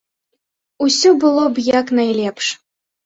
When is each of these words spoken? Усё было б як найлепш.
Усё 0.87 1.09
было 1.25 1.43
б 1.59 1.65
як 1.69 1.93
найлепш. 2.01 2.45